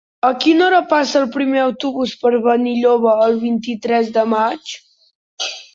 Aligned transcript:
A 0.27 0.29
quina 0.43 0.63
hora 0.67 0.79
passa 0.93 1.19
el 1.19 1.27
primer 1.35 1.61
autobús 1.65 2.15
per 2.23 2.33
Benilloba 2.49 3.15
el 3.29 3.39
vint-i-tres 3.47 4.13
de 4.19 4.29
maig? 4.37 4.77